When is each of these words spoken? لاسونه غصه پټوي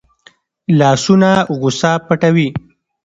لاسونه 0.79 1.31
غصه 1.59 1.91
پټوي 2.07 2.47